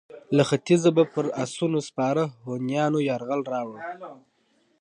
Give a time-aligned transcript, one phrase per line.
[0.35, 3.79] له ختیځه به پر اسونو سپاره هونیانو یرغل راووړ.